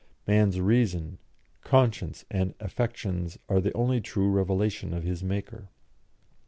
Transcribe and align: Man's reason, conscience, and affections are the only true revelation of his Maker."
Man's 0.25 0.59
reason, 0.59 1.19
conscience, 1.63 2.25
and 2.31 2.55
affections 2.59 3.37
are 3.47 3.61
the 3.61 3.71
only 3.73 4.01
true 4.01 4.31
revelation 4.31 4.95
of 4.95 5.03
his 5.03 5.23
Maker." 5.23 5.69